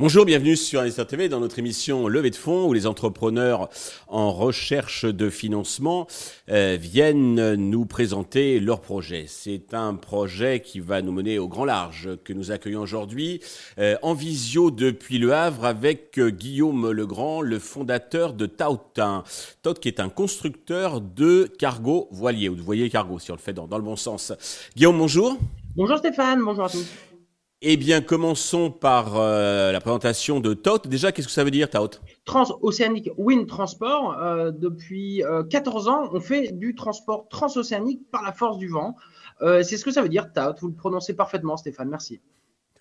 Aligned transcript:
Bonjour, 0.00 0.24
bienvenue 0.24 0.56
sur 0.56 0.80
Investor 0.80 1.06
TV 1.06 1.28
dans 1.28 1.38
notre 1.38 1.60
émission 1.60 2.08
Levée 2.08 2.30
de 2.30 2.34
fonds 2.34 2.66
où 2.66 2.72
les 2.72 2.88
entrepreneurs 2.88 3.68
en 4.08 4.32
recherche 4.32 5.04
de 5.04 5.30
financement 5.30 6.08
euh, 6.48 6.76
viennent 6.80 7.54
nous 7.54 7.86
présenter 7.86 8.58
leur 8.58 8.80
projet. 8.80 9.26
C'est 9.28 9.72
un 9.72 9.94
projet 9.94 10.58
qui 10.58 10.80
va 10.80 11.00
nous 11.00 11.12
mener 11.12 11.38
au 11.38 11.46
grand 11.46 11.64
large 11.64 12.08
que 12.24 12.32
nous 12.32 12.50
accueillons 12.50 12.80
aujourd'hui 12.80 13.40
euh, 13.78 13.94
en 14.02 14.14
visio 14.14 14.72
depuis 14.72 15.18
Le 15.18 15.32
Havre 15.32 15.64
avec 15.64 16.18
euh, 16.18 16.30
Guillaume 16.30 16.90
Legrand, 16.90 17.40
le 17.40 17.60
fondateur 17.60 18.32
de 18.32 18.46
Tautin. 18.46 19.22
Taut 19.62 19.74
qui 19.74 19.86
est 19.86 20.00
un 20.00 20.08
constructeur 20.08 21.02
de 21.02 21.48
cargo 21.56 22.08
voilier 22.10 22.48
ou 22.48 22.56
de 22.56 22.62
voilier 22.62 22.90
cargo 22.90 23.20
si 23.20 23.30
on 23.30 23.36
le 23.36 23.40
fait 23.40 23.52
dans, 23.52 23.68
dans 23.68 23.78
le 23.78 23.84
bon 23.84 23.94
sens. 23.94 24.32
Guillaume, 24.74 24.98
bonjour. 24.98 25.38
Bonjour 25.76 25.98
Stéphane, 25.98 26.42
bonjour 26.44 26.64
à 26.64 26.68
tous. 26.68 26.84
Eh 27.66 27.78
bien, 27.78 28.02
commençons 28.02 28.70
par 28.70 29.16
euh, 29.16 29.72
la 29.72 29.80
présentation 29.80 30.38
de 30.38 30.52
TOT. 30.52 30.80
Déjà, 30.86 31.12
qu'est-ce 31.12 31.28
que 31.28 31.32
ça 31.32 31.44
veut 31.44 31.50
dire, 31.50 31.70
TOT 31.70 31.92
Transocéanique 32.26 33.08
Wind 33.16 33.46
Transport. 33.46 34.18
Euh, 34.20 34.50
depuis 34.50 35.22
14 35.48 35.88
euh, 35.88 35.90
ans, 35.90 36.10
on 36.12 36.20
fait 36.20 36.52
du 36.52 36.74
transport 36.74 37.26
transocéanique 37.30 38.02
par 38.10 38.22
la 38.22 38.32
force 38.32 38.58
du 38.58 38.68
vent. 38.68 38.96
C'est 39.40 39.78
ce 39.78 39.84
que 39.84 39.90
ça 39.90 40.02
veut 40.02 40.10
dire, 40.10 40.30
TOT. 40.30 40.56
Vous 40.60 40.68
le 40.68 40.74
prononcez 40.74 41.14
parfaitement, 41.14 41.56
Stéphane. 41.56 41.88
Merci. 41.88 42.20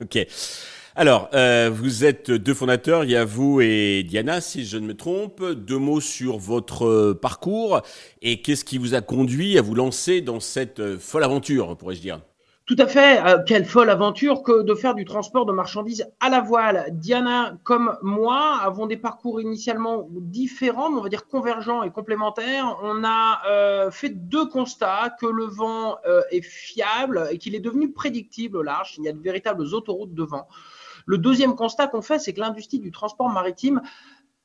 Ok. 0.01 0.17
Alors, 0.95 1.29
vous 1.71 2.03
êtes 2.03 2.29
deux 2.29 2.53
fondateurs, 2.53 3.05
il 3.05 3.11
y 3.11 3.15
a 3.15 3.23
vous 3.23 3.61
et 3.61 4.03
Diana, 4.03 4.41
si 4.41 4.65
je 4.65 4.77
ne 4.77 4.85
me 4.85 4.95
trompe. 4.95 5.43
Deux 5.45 5.79
mots 5.79 6.01
sur 6.01 6.39
votre 6.39 7.13
parcours 7.13 7.81
et 8.21 8.41
qu'est-ce 8.41 8.65
qui 8.65 8.77
vous 8.77 8.95
a 8.95 9.01
conduit 9.01 9.57
à 9.57 9.61
vous 9.61 9.75
lancer 9.75 10.20
dans 10.20 10.41
cette 10.41 10.97
folle 10.97 11.23
aventure, 11.23 11.77
pourrais-je 11.77 12.01
dire? 12.01 12.20
Tout 12.65 12.77
à 12.79 12.87
fait. 12.87 13.21
Euh, 13.25 13.43
quelle 13.45 13.65
folle 13.65 13.89
aventure 13.89 14.41
que 14.41 14.61
de 14.61 14.73
faire 14.73 14.95
du 14.95 15.03
transport 15.03 15.45
de 15.45 15.51
marchandises 15.51 16.07
à 16.21 16.29
la 16.29 16.39
voile. 16.39 16.85
Diana, 16.91 17.57
comme 17.63 17.97
moi, 18.01 18.57
avons 18.61 18.87
des 18.87 18.95
parcours 18.95 19.41
initialement 19.41 20.07
différents, 20.09 20.89
mais 20.89 20.97
on 20.97 21.03
va 21.03 21.09
dire 21.09 21.27
convergents 21.27 21.84
et 21.84 21.91
complémentaires. 21.91 22.77
On 22.81 23.03
a 23.03 23.41
euh, 23.49 23.91
fait 23.91 24.09
deux 24.09 24.45
constats 24.45 25.13
que 25.19 25.25
le 25.25 25.43
vent 25.43 25.97
euh, 26.05 26.21
est 26.31 26.41
fiable 26.41 27.27
et 27.31 27.37
qu'il 27.37 27.53
est 27.53 27.59
devenu 27.59 27.91
prédictible 27.91 28.55
au 28.55 28.63
large. 28.63 28.95
Il 28.97 29.03
y 29.03 29.09
a 29.09 29.13
de 29.13 29.21
véritables 29.21 29.63
autoroutes 29.73 30.13
de 30.13 30.23
vent. 30.23 30.47
Le 31.05 31.17
deuxième 31.17 31.55
constat 31.55 31.87
qu'on 31.87 32.01
fait, 32.01 32.19
c'est 32.19 32.31
que 32.31 32.39
l'industrie 32.39 32.79
du 32.79 32.91
transport 32.91 33.29
maritime 33.29 33.81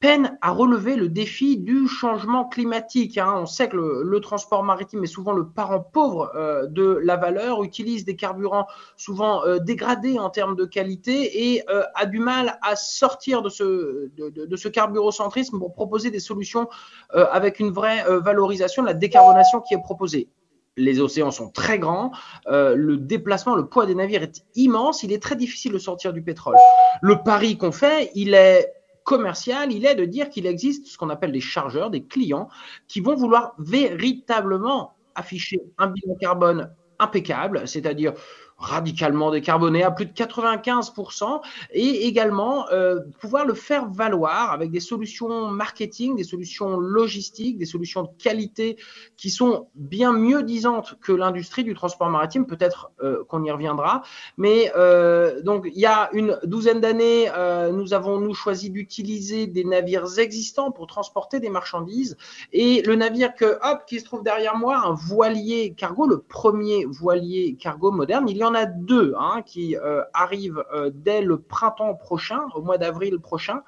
peine 0.01 0.39
à 0.43 0.53
relever 0.53 0.95
le 0.95 1.09
défi 1.09 1.57
du 1.57 1.89
changement 1.89 2.45
climatique. 2.45 3.19
Hein. 3.19 3.35
On 3.37 3.47
sait 3.47 3.69
que 3.69 3.77
le, 3.77 4.21
transport 4.21 4.63
maritime 4.63 5.03
est 5.03 5.09
souvent 5.09 5.33
le 5.33 5.49
parent 5.49 5.81
pauvre 5.81 6.31
euh, 6.37 6.67
de 6.67 7.01
la 7.03 7.17
valeur, 7.17 7.65
utilise 7.65 8.05
des 8.05 8.15
carburants 8.15 8.67
souvent 8.97 9.45
euh, 9.45 9.59
dégradés 9.59 10.19
en 10.19 10.31
termes 10.31 10.55
de 10.55 10.65
qualité 10.65 11.53
et 11.53 11.63
euh, 11.69 11.83
a 11.95 12.07
du 12.07 12.21
mal 12.21 12.59
à 12.63 12.77
sortir 12.77 13.43
de 13.43 13.49
ce, 13.49 14.11
de, 14.17 14.47
de, 14.47 14.57
ce 14.57 14.69
carburocentrisme 14.69 15.59
pour 15.59 15.73
proposer 15.73 16.11
des 16.11 16.21
solutions 16.21 16.69
avec 17.13 17.59
une 17.59 17.71
vraie 17.71 18.05
valorisation 18.21 18.83
de 18.83 18.89
la 18.89 18.95
décarbonation 18.95 19.61
qui 19.61 19.75
est 19.75 19.81
proposée 19.81 20.29
les 20.77 21.01
océans 21.01 21.33
sont 21.33 21.51
très 21.51 21.81
grands, 21.81 22.13
le 22.47 22.97
déplacement, 22.97 23.57
le 23.57 23.67
poids 23.67 23.85
des 23.85 23.97
navires 23.97 24.23
est 24.23 24.45
immense, 24.55 25.03
il 25.03 25.13
est 25.13 25.21
très 25.21 25.35
difficile 25.35 25.73
de 25.73 25.79
sortir 25.79 26.13
du 26.13 26.23
pétrole. 26.23 26.55
Le 27.03 27.17
pari 27.25 27.59
qu'on 27.59 27.73
fait, 27.73 28.13
il 28.15 28.35
est 28.35 28.78
commercial, 29.09 29.73
il 29.73 29.87
est 29.87 29.95
de 29.95 30.05
dire 30.05 30.29
qu'il 30.29 30.45
existe 30.45 30.87
ce 30.87 30.99
qu'on 30.99 31.09
appelle 31.09 31.33
des 31.33 31.41
chargeurs, 31.41 31.89
des 31.89 32.05
clients, 32.05 32.51
qui 32.89 33.01
vont 33.01 33.15
vouloir 33.15 33.55
véritablement 33.59 34.93
afficher 35.15 35.63
un 35.79 35.87
bilan 35.87 36.15
carbone 36.21 36.71
impeccable, 36.99 37.67
c'est-à-dire 37.67 38.13
radicalement 38.59 39.31
décarboné 39.31 39.85
à 39.85 39.91
plus 39.93 40.07
de 40.07 40.13
95% 40.13 41.41
et 41.73 42.07
également 42.07 42.69
euh, 42.71 43.01
pouvoir 43.21 43.47
le 43.47 43.55
faire 43.55 43.89
valoir 43.89 44.51
avec 44.51 44.73
des 44.73 44.81
solutions 44.81 45.49
marketing, 45.49 46.17
des 46.17 46.25
solutions 46.25 46.77
logistiques, 46.79 47.57
des 47.57 47.67
solutions 47.67 48.03
de 48.03 48.09
qualité 48.19 48.77
qui 49.17 49.31
sont 49.31 49.69
bien 49.77 50.13
mieux 50.13 50.43
disantes 50.43 50.97
que 51.01 51.13
l'industrie 51.13 51.63
du 51.63 51.75
transport 51.75 52.11
maritime. 52.11 52.47
Peut-être 52.47 52.91
euh, 53.03 53.25
qu'on 53.29 53.45
y 53.45 53.51
reviendra. 53.51 54.03
Mais 54.37 54.73
euh, 54.77 55.41
donc 55.43 55.69
il 55.73 55.81
y 55.81 55.87
a 55.87 56.09
une 56.13 56.39
douzaine 56.45 56.81
d'années, 56.81 57.31
nous 57.73 57.95
avons 57.95 58.19
nous 58.19 58.35
choisi 58.35 58.71
d'utiliser 58.71 59.47
des 59.47 59.65
navires 59.65 60.19
existants 60.19 60.73
pour 60.73 60.87
transporter 60.87 61.41
des 61.41 61.51
marchandises 61.51 62.17
et 62.53 62.83
le 62.83 62.97
navire 62.97 63.35
que 63.35 63.59
hop 63.63 63.83
qui 63.87 64.01
se 64.01 64.05
trouve 64.05 64.23
derrière 64.23 64.57
moi, 64.57 64.79
un 64.79 64.95
voilier 64.95 65.75
cargo, 65.75 66.07
le 66.07 66.19
premier 66.19 66.85
voilier 66.87 67.57
cargo 67.61 67.91
moderne, 67.91 68.29
il 68.29 68.37
y 68.37 68.45
en 68.45 68.48
a 68.55 68.67
deux 68.67 69.15
hein, 69.19 69.43
qui 69.45 69.77
euh, 69.77 70.03
arrivent 70.13 70.65
euh, 70.73 70.91
dès 70.93 71.23
le 71.23 71.39
printemps 71.39 71.95
prochain, 71.95 72.41
au 72.55 72.63
mois 72.63 72.79
d'avril 72.79 73.19
prochain. 73.19 73.63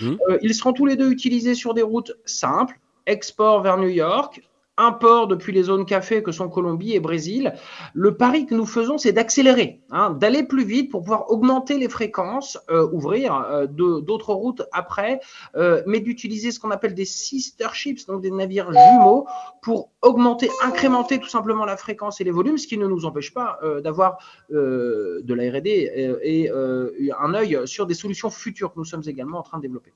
Mhm. 0.00 0.18
Euh, 0.28 0.38
ils 0.42 0.54
seront 0.54 0.72
tous 0.72 0.86
les 0.86 0.96
deux 0.96 1.10
utilisés 1.10 1.54
sur 1.54 1.74
des 1.74 1.82
routes 1.82 2.12
simples, 2.24 2.78
export 3.06 3.62
vers 3.62 3.78
New 3.78 3.88
York, 3.88 4.47
import 4.78 5.26
depuis 5.26 5.52
les 5.52 5.64
zones 5.64 5.84
café 5.84 6.22
que 6.22 6.32
sont 6.32 6.48
Colombie 6.48 6.94
et 6.94 7.00
Brésil. 7.00 7.52
Le 7.92 8.16
pari 8.16 8.46
que 8.46 8.54
nous 8.54 8.66
faisons, 8.66 8.96
c'est 8.96 9.12
d'accélérer, 9.12 9.80
hein, 9.90 10.10
d'aller 10.10 10.44
plus 10.44 10.64
vite 10.64 10.90
pour 10.90 11.02
pouvoir 11.02 11.30
augmenter 11.30 11.78
les 11.78 11.88
fréquences, 11.88 12.58
euh, 12.70 12.88
ouvrir 12.92 13.34
euh, 13.34 13.66
d'autres 13.66 14.32
routes 14.32 14.62
après, 14.72 15.20
euh, 15.56 15.82
mais 15.86 16.00
d'utiliser 16.00 16.52
ce 16.52 16.60
qu'on 16.60 16.70
appelle 16.70 16.94
des 16.94 17.04
sister 17.04 17.68
ships, 17.72 18.06
donc 18.06 18.22
des 18.22 18.30
navires 18.30 18.72
jumeaux, 18.72 19.26
pour 19.62 19.90
augmenter, 20.02 20.48
incrémenter 20.64 21.18
tout 21.18 21.28
simplement 21.28 21.64
la 21.64 21.76
fréquence 21.76 22.20
et 22.20 22.24
les 22.24 22.30
volumes, 22.30 22.58
ce 22.58 22.66
qui 22.66 22.78
ne 22.78 22.86
nous 22.86 23.04
empêche 23.04 23.34
pas 23.34 23.58
d'avoir 23.82 24.18
de 24.50 25.34
la 25.34 25.50
R&D 25.50 26.18
et 26.22 26.50
un 26.50 27.34
œil 27.34 27.60
sur 27.66 27.86
des 27.86 27.94
solutions 27.94 28.30
futures 28.30 28.72
que 28.72 28.78
nous 28.78 28.84
sommes 28.84 29.02
également 29.06 29.38
en 29.38 29.42
train 29.42 29.58
de 29.58 29.62
développer. 29.62 29.92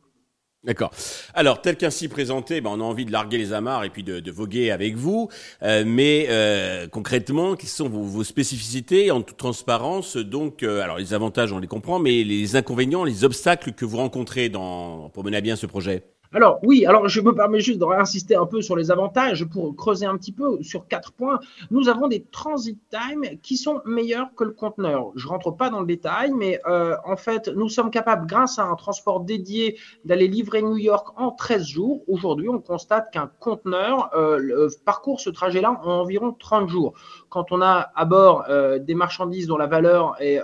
D'accord. 0.64 0.92
Alors, 1.34 1.60
tel 1.60 1.76
qu'ainsi 1.76 2.06
présenté, 2.06 2.60
ben, 2.60 2.70
on 2.70 2.80
a 2.80 2.84
envie 2.84 3.04
de 3.04 3.10
larguer 3.10 3.36
les 3.36 3.52
amarres 3.52 3.82
et 3.82 3.90
puis 3.90 4.04
de, 4.04 4.30
voguer 4.30 4.70
avec 4.70 4.94
vous. 4.94 5.28
Euh, 5.62 5.82
mais 5.84 6.26
euh, 6.28 6.86
concrètement, 6.86 7.56
quelles 7.56 7.68
sont 7.68 7.88
vos, 7.88 8.04
vos, 8.04 8.22
spécificités 8.22 9.10
en 9.10 9.22
toute 9.22 9.36
transparence? 9.36 10.16
Donc, 10.16 10.62
euh, 10.62 10.80
alors 10.80 10.98
les 10.98 11.14
avantages, 11.14 11.52
on 11.52 11.58
les 11.58 11.66
comprend, 11.66 11.98
mais 11.98 12.22
les 12.22 12.54
inconvénients, 12.54 13.02
les 13.02 13.24
obstacles 13.24 13.72
que 13.72 13.84
vous 13.84 13.96
rencontrez 13.96 14.50
dans, 14.50 15.08
pour 15.10 15.24
mener 15.24 15.38
à 15.38 15.40
bien 15.40 15.56
ce 15.56 15.66
projet? 15.66 16.04
Alors 16.34 16.60
oui, 16.62 16.87
alors 16.87 17.09
je 17.09 17.20
me 17.20 17.34
permets 17.34 17.60
juste 17.60 17.78
de 17.78 17.84
réinsister 17.84 18.37
un 18.37 18.47
peu 18.47 18.62
sur 18.62 18.75
les 18.75 18.91
avantages 18.91 19.44
pour 19.44 19.76
creuser 19.76 20.06
un 20.06 20.16
petit 20.16 20.32
peu 20.32 20.62
sur 20.62 20.87
quatre 20.88 21.12
points. 21.12 21.38
Nous 21.70 21.91
avons 21.91 22.09
des 22.09 22.22
transit 22.22 22.78
time 22.91 23.38
qui 23.43 23.59
sont 23.59 23.82
meilleurs 23.84 24.34
que 24.34 24.44
le 24.44 24.53
conteneur. 24.53 25.10
Je 25.15 25.28
rentre 25.28 25.50
pas 25.50 25.69
dans 25.69 25.81
le 25.81 25.87
détail, 25.87 26.32
mais 26.32 26.59
euh, 26.66 26.97
en 27.04 27.16
fait, 27.16 27.48
nous 27.48 27.69
sommes 27.69 27.91
capables, 27.91 28.26
grâce 28.26 28.59
à 28.59 28.65
un 28.65 28.75
transport 28.76 29.21
dédié, 29.21 29.78
d'aller 30.06 30.26
livrer 30.26 30.62
New 30.62 30.78
York 30.78 31.09
en 31.16 31.32
13 31.32 31.66
jours. 31.66 32.03
Aujourd'hui, 32.09 32.48
on 32.48 32.60
constate 32.60 33.12
qu'un 33.12 33.31
conteneur 33.38 34.10
euh, 34.15 34.69
parcourt 34.87 35.21
ce 35.21 35.28
trajet-là 35.28 35.81
en 35.84 36.00
environ 36.00 36.32
30 36.32 36.69
jours. 36.69 36.94
Quand 37.28 37.53
on 37.53 37.60
a 37.60 37.91
à 37.94 38.04
bord 38.06 38.44
euh, 38.48 38.78
des 38.78 38.94
marchandises 38.94 39.47
dont 39.47 39.59
la 39.59 39.66
valeur 39.66 40.15
est 40.21 40.41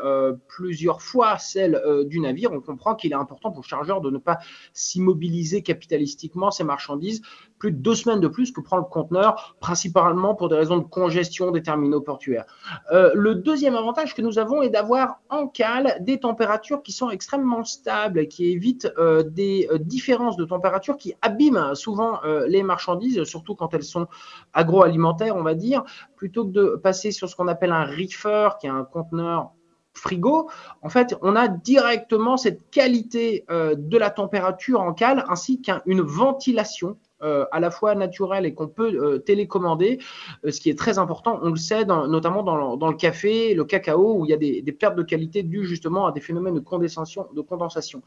plusieurs 0.48 1.00
fois 1.00 1.38
celle 1.38 1.81
du 2.06 2.21
navire, 2.21 2.53
on 2.53 2.60
comprend 2.60 2.94
qu'il 2.94 3.12
est 3.12 3.16
important 3.16 3.50
pour 3.50 3.62
le 3.62 3.66
chargeur 3.66 4.00
de 4.00 4.10
ne 4.10 4.19
pas 4.19 4.38
s'immobiliser 4.72 5.62
capitalistiquement 5.78 6.50
ces 6.50 6.65
marchandises 6.65 7.22
plus 7.59 7.72
de 7.72 7.77
deux 7.77 7.94
semaines 7.94 8.21
de 8.21 8.28
plus 8.28 8.53
que 8.53 8.61
prend 8.61 8.77
le 8.77 8.84
conteneur, 8.84 9.56
principalement 9.61 10.34
pour 10.34 10.49
des 10.49 10.56
raisons 10.56 10.78
de 10.78 10.84
congestion 10.84 11.50
des 11.50 11.62
terminaux 11.62 12.00
portuaires. 12.00 12.47
Euh, 12.93 13.11
le 13.15 13.34
deuxième 13.34 13.75
avantage 13.75 14.15
que 14.15 14.22
nous 14.22 14.39
avons 14.39 14.62
est 14.62 14.71
d'avoir 14.71 15.21
en 15.28 15.49
cale 15.49 15.97
des 16.00 16.19
températures 16.19 16.83
qui 16.83 16.93
sont 16.93 17.11
extrêmement 17.11 17.65
stables, 17.65 18.28
qui 18.28 18.47
évitent 18.53 18.93
euh, 18.99 19.22
des 19.22 19.69
euh, 19.71 19.78
différences 19.78 20.37
de 20.37 20.44
température 20.44 20.97
qui 20.97 21.15
abîment 21.22 21.75
souvent 21.75 22.21
les 22.47 22.62
marchandises, 22.62 23.22
surtout 23.25 23.55
quand 23.55 23.75
elles 23.75 23.83
sont 23.83 24.07
agroalimentaires, 24.53 25.36
on 25.36 25.42
va 25.42 25.54
dire, 25.54 25.83
plutôt 26.16 26.47
que 26.47 26.51
de 26.51 26.81
passer 26.83 27.10
sur 27.10 27.28
ce 27.28 27.36
qu'on 27.36 27.48
appelle 27.48 27.72
un 27.72 27.84
reefer, 27.84 28.51
qui 28.60 28.66
est 28.66 28.71
un 28.71 28.84
conteneur 28.84 29.51
frigo, 29.98 30.48
en 30.83 30.89
fait, 30.89 31.16
on 31.22 31.36
a 31.36 31.48
directement 31.48 32.36
cette 32.36 32.71
qualité 32.71 33.45
de 33.48 33.98
la 33.98 34.10
température 34.10 34.80
en 34.80 34.92
cale 34.92 35.24
ainsi 35.28 35.60
qu'une 35.60 36.00
ventilation 36.00 36.97
euh, 37.21 37.47
à 37.50 37.59
la 37.59 37.72
fois 37.72 37.97
naturel 37.97 38.47
et 38.47 38.54
qu'on 38.54 38.68
peut 38.68 38.95
euh, 38.95 39.18
télécommander, 39.18 39.98
euh, 40.45 40.53
ce 40.53 40.60
qui 40.60 40.71
est 40.71 40.78
très 40.78 40.98
important. 40.98 41.41
On 41.42 41.50
le 41.50 41.56
sait, 41.56 41.84
notamment 41.84 42.45
dans 42.45 42.86
le, 42.86 42.95
café, 42.95 43.54
le 43.54 43.65
cacao, 43.65 44.15
où 44.21 44.24
il 44.24 44.28
y 44.28 44.34
a 44.34 44.36
des, 44.36 44.62
pertes 44.71 44.95
de 44.95 45.03
qualité 45.03 45.42
dues 45.42 45.65
justement 45.65 46.06
à 46.06 46.12
des 46.12 46.21
phénomènes 46.21 46.54
de 46.54 46.60
condensation. 46.60 47.27
De 47.34 47.41
condensation. 47.41 48.03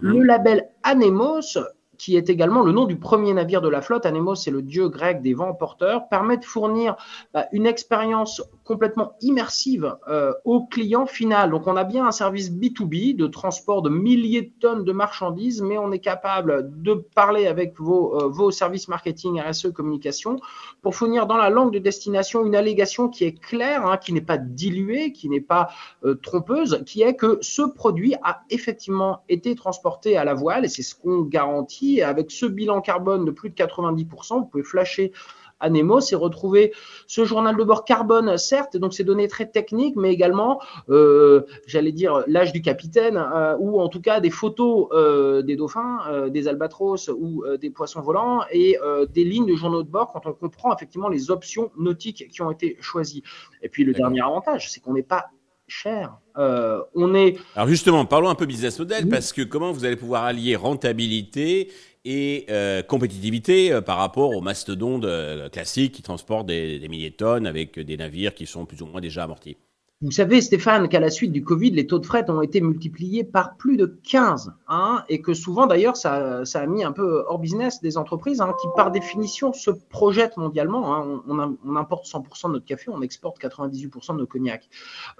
Mmh. 0.00 0.08
Le 0.08 0.22
label 0.22 0.68
Anemos 0.84 1.58
qui 1.98 2.16
est 2.16 2.30
également 2.30 2.62
le 2.62 2.72
nom 2.72 2.84
du 2.84 2.96
premier 2.96 3.32
navire 3.32 3.60
de 3.60 3.68
la 3.68 3.82
flotte. 3.82 4.06
Anemos, 4.06 4.34
c'est 4.34 4.50
le 4.50 4.62
dieu 4.62 4.88
grec 4.88 5.22
des 5.22 5.34
vents 5.34 5.54
porteurs, 5.54 6.08
permet 6.08 6.36
de 6.36 6.44
fournir 6.44 6.96
bah, 7.32 7.46
une 7.52 7.66
expérience 7.66 8.42
complètement 8.66 9.12
immersive 9.20 9.96
euh, 10.08 10.32
au 10.44 10.66
client 10.66 11.06
final. 11.06 11.50
Donc 11.50 11.66
on 11.66 11.76
a 11.76 11.84
bien 11.84 12.06
un 12.06 12.10
service 12.10 12.50
B2B 12.50 13.16
de 13.16 13.26
transport 13.28 13.80
de 13.80 13.88
milliers 13.88 14.42
de 14.42 14.52
tonnes 14.60 14.84
de 14.84 14.92
marchandises, 14.92 15.62
mais 15.62 15.78
on 15.78 15.92
est 15.92 16.00
capable 16.00 16.68
de 16.82 16.94
parler 17.14 17.46
avec 17.46 17.78
vos, 17.78 18.20
euh, 18.20 18.50
services 18.50 18.88
marketing, 18.88 19.40
RSE, 19.40 19.72
communication, 19.72 20.40
pour 20.82 20.94
fournir 20.94 21.26
dans 21.26 21.36
la 21.36 21.48
langue 21.48 21.72
de 21.72 21.78
destination 21.78 22.44
une 22.44 22.56
allégation 22.56 23.08
qui 23.08 23.24
est 23.24 23.40
claire, 23.40 23.86
hein, 23.86 23.96
qui 23.96 24.12
n'est 24.12 24.20
pas 24.20 24.36
diluée, 24.38 25.12
qui 25.12 25.28
n'est 25.28 25.40
pas 25.40 25.68
euh, 26.04 26.14
trompeuse, 26.14 26.82
qui 26.84 27.02
est 27.02 27.14
que 27.14 27.38
ce 27.40 27.62
produit 27.62 28.14
a 28.22 28.42
effectivement 28.50 29.22
été 29.28 29.54
transporté 29.54 30.16
à 30.16 30.24
la 30.24 30.34
voile, 30.34 30.64
et 30.64 30.68
c'est 30.68 30.82
ce 30.82 30.94
qu'on 30.94 31.22
garantit. 31.22 32.02
Avec 32.02 32.30
ce 32.32 32.46
bilan 32.46 32.80
carbone 32.80 33.24
de 33.24 33.30
plus 33.30 33.50
de 33.50 33.54
90%, 33.54 34.40
vous 34.40 34.46
pouvez 34.46 34.64
flasher 34.64 35.12
à 35.60 35.70
Nemo, 35.70 36.00
c'est 36.00 36.16
retrouver 36.16 36.72
ce 37.06 37.24
journal 37.24 37.56
de 37.56 37.64
bord 37.64 37.84
carbone, 37.84 38.36
certes, 38.36 38.76
donc 38.76 38.94
ces 38.94 39.04
données 39.04 39.28
très 39.28 39.46
techniques, 39.46 39.96
mais 39.96 40.12
également, 40.12 40.60
euh, 40.90 41.42
j'allais 41.66 41.92
dire, 41.92 42.24
l'âge 42.26 42.52
du 42.52 42.62
capitaine, 42.62 43.16
euh, 43.16 43.56
ou 43.58 43.80
en 43.80 43.88
tout 43.88 44.00
cas 44.00 44.20
des 44.20 44.30
photos 44.30 44.88
euh, 44.92 45.42
des 45.42 45.56
dauphins, 45.56 46.28
des 46.28 46.48
albatros 46.48 47.08
ou 47.08 47.44
des 47.60 47.70
poissons 47.70 48.00
volants, 48.00 48.42
et 48.50 48.78
des 49.12 49.24
lignes 49.24 49.46
de 49.46 49.54
journaux 49.54 49.82
de 49.82 49.88
bord 49.88 50.12
quand 50.12 50.26
on 50.26 50.32
comprend 50.32 50.74
effectivement 50.74 51.08
les 51.08 51.30
options 51.30 51.70
nautiques 51.78 52.28
qui 52.30 52.42
ont 52.42 52.50
été 52.50 52.76
choisies. 52.80 53.22
Et 53.62 53.68
puis 53.68 53.84
le 53.84 53.92
dernier 53.92 54.20
avantage, 54.20 54.70
c'est 54.70 54.80
qu'on 54.80 54.94
n'est 54.94 55.02
pas 55.02 55.26
cher. 55.68 56.18
Euh, 56.38 56.82
on 56.94 57.14
est. 57.14 57.36
Alors 57.54 57.68
justement, 57.68 58.04
parlons 58.04 58.28
un 58.28 58.34
peu 58.34 58.46
business 58.46 58.78
model 58.78 59.04
oui. 59.04 59.10
parce 59.10 59.32
que 59.32 59.42
comment 59.42 59.72
vous 59.72 59.84
allez 59.84 59.96
pouvoir 59.96 60.24
allier 60.24 60.56
rentabilité 60.56 61.72
et 62.04 62.46
euh, 62.50 62.82
compétitivité 62.82 63.72
euh, 63.72 63.80
par 63.80 63.98
rapport 63.98 64.30
aux 64.30 64.40
mastodontes 64.40 65.06
classiques 65.50 65.92
qui 65.92 66.02
transportent 66.02 66.46
des, 66.46 66.78
des, 66.78 66.88
milliers 66.88 67.10
de 67.10 67.16
tonnes 67.16 67.46
avec 67.46 67.78
des 67.78 67.96
navires 67.96 68.34
qui 68.34 68.46
sont 68.46 68.64
plus 68.64 68.82
ou 68.82 68.86
moins 68.86 69.00
déjà 69.00 69.24
amortis? 69.24 69.56
Vous 70.02 70.10
savez, 70.10 70.42
Stéphane, 70.42 70.90
qu'à 70.90 71.00
la 71.00 71.08
suite 71.08 71.32
du 71.32 71.42
Covid, 71.42 71.70
les 71.70 71.86
taux 71.86 71.98
de 71.98 72.04
fret 72.04 72.28
ont 72.28 72.42
été 72.42 72.60
multipliés 72.60 73.24
par 73.24 73.56
plus 73.56 73.78
de 73.78 73.98
15, 74.02 74.52
hein, 74.68 75.02
et 75.08 75.22
que 75.22 75.32
souvent, 75.32 75.66
d'ailleurs, 75.66 75.96
ça, 75.96 76.44
ça, 76.44 76.60
a 76.60 76.66
mis 76.66 76.84
un 76.84 76.92
peu 76.92 77.24
hors 77.26 77.38
business 77.38 77.80
des 77.80 77.96
entreprises 77.96 78.42
hein, 78.42 78.52
qui, 78.60 78.68
par 78.76 78.90
définition, 78.90 79.54
se 79.54 79.70
projettent 79.70 80.36
mondialement. 80.36 80.94
Hein. 80.94 81.22
On, 81.26 81.38
on, 81.38 81.56
on, 81.64 81.76
importe 81.76 82.04
100% 82.04 82.48
de 82.48 82.52
notre 82.52 82.66
café, 82.66 82.90
on 82.90 83.00
exporte 83.00 83.40
98% 83.40 84.12
de 84.12 84.18
nos 84.18 84.26
cognac. 84.26 84.68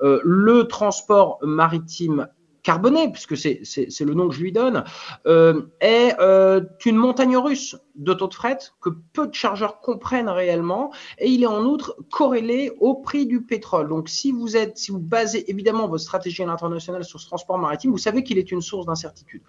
Euh, 0.02 0.20
le 0.22 0.64
transport 0.64 1.38
maritime 1.40 2.28
carboné, 2.66 3.10
puisque 3.10 3.36
c'est 3.36 4.04
le 4.04 4.12
nom 4.12 4.28
que 4.28 4.34
je 4.34 4.42
lui 4.42 4.52
donne, 4.52 4.84
euh, 5.26 5.62
est 5.80 6.16
euh, 6.20 6.60
une 6.84 6.96
montagne 6.96 7.36
russe 7.36 7.76
de 7.96 8.12
taux 8.12 8.28
de 8.28 8.34
fret 8.34 8.58
que 8.80 8.90
peu 9.12 9.26
de 9.26 9.34
chargeurs 9.34 9.80
comprennent 9.80 10.28
réellement 10.28 10.92
et 11.18 11.28
il 11.28 11.42
est 11.42 11.48
en 11.48 11.64
outre 11.64 11.96
corrélé 12.10 12.72
au 12.80 12.94
prix 12.94 13.26
du 13.26 13.42
pétrole. 13.42 13.88
Donc 13.88 14.08
si 14.08 14.32
vous 14.32 14.56
êtes, 14.56 14.78
si 14.78 14.92
vous 14.92 14.98
basez 14.98 15.50
évidemment 15.50 15.88
votre 15.88 16.02
stratégie 16.02 16.42
à 16.42 16.46
l'international 16.46 17.04
sur 17.04 17.20
ce 17.20 17.26
transport 17.26 17.58
maritime, 17.58 17.90
vous 17.90 17.98
savez 17.98 18.22
qu'il 18.22 18.38
est 18.38 18.52
une 18.52 18.60
source 18.60 18.86
d'incertitude. 18.86 19.42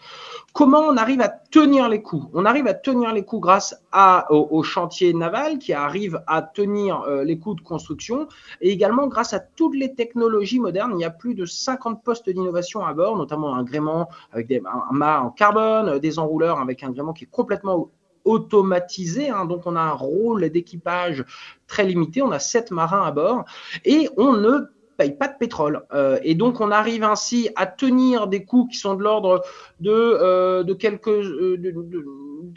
Comment 0.53 0.81
on 0.81 0.97
arrive 0.97 1.21
à 1.21 1.29
tenir 1.29 1.89
les 1.89 2.01
coûts? 2.01 2.29
On 2.33 2.45
arrive 2.45 2.67
à 2.67 2.73
tenir 2.73 3.13
les 3.13 3.23
coûts 3.23 3.39
grâce 3.39 3.75
à, 3.91 4.31
au, 4.31 4.63
chantier 4.63 5.13
naval 5.13 5.59
qui 5.59 5.73
arrive 5.73 6.21
à 6.27 6.41
tenir 6.41 7.01
euh, 7.01 7.23
les 7.23 7.37
coûts 7.37 7.55
de 7.55 7.61
construction 7.61 8.27
et 8.61 8.69
également 8.69 9.07
grâce 9.07 9.33
à 9.33 9.39
toutes 9.39 9.75
les 9.75 9.93
technologies 9.93 10.59
modernes. 10.59 10.93
Il 10.95 11.01
y 11.01 11.05
a 11.05 11.09
plus 11.09 11.35
de 11.35 11.45
50 11.45 12.03
postes 12.03 12.29
d'innovation 12.29 12.85
à 12.85 12.93
bord, 12.93 13.17
notamment 13.17 13.55
un 13.55 13.63
gréement 13.63 14.09
avec 14.31 14.47
des, 14.47 14.61
un 14.65 14.93
mât 14.93 15.21
en 15.21 15.29
carbone, 15.29 15.99
des 15.99 16.19
enrouleurs 16.19 16.59
avec 16.59 16.83
un 16.83 16.91
gréement 16.91 17.13
qui 17.13 17.25
est 17.25 17.29
complètement 17.31 17.89
automatisé, 18.27 19.29
hein, 19.29 19.45
donc 19.45 19.65
on 19.65 19.75
a 19.75 19.81
un 19.81 19.93
rôle 19.93 20.49
d'équipage 20.49 21.23
très 21.67 21.85
limité, 21.85 22.21
on 22.21 22.31
a 22.31 22.39
sept 22.39 22.71
marins 22.71 23.03
à 23.03 23.11
bord 23.11 23.45
et 23.85 24.09
on 24.17 24.33
ne 24.33 24.67
paye 24.97 25.11
pas 25.11 25.27
de 25.27 25.37
pétrole. 25.37 25.83
Euh, 25.93 26.19
et 26.23 26.35
donc, 26.35 26.59
on 26.59 26.71
arrive 26.71 27.03
ainsi 27.03 27.49
à 27.55 27.67
tenir 27.67 28.27
des 28.27 28.43
coûts 28.43 28.67
qui 28.67 28.77
sont 28.77 28.95
de 28.95 29.03
l'ordre 29.03 29.43
de, 29.79 29.91
euh, 29.91 30.75
quelques, 30.75 31.07
euh, 31.07 31.57